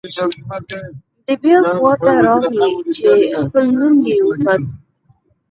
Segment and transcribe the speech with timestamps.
[1.25, 3.05] دی بیا خوا ته راغی چې
[3.43, 4.61] خپل نوم یې وکوت.